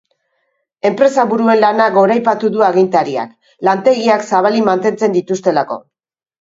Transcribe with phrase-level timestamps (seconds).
[0.89, 3.37] Enpresaburuen lana goraipatu du agintariak,
[3.71, 5.83] lantegiak zabalik mantentzen dituztelako.